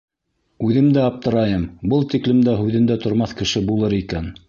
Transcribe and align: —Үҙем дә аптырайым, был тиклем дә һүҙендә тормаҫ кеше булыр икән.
—Үҙем 0.67 0.87
дә 0.95 1.03
аптырайым, 1.09 1.69
был 1.93 2.09
тиклем 2.15 2.43
дә 2.51 2.59
һүҙендә 2.65 3.01
тормаҫ 3.07 3.41
кеше 3.43 3.67
булыр 3.73 4.01
икән. 4.05 4.37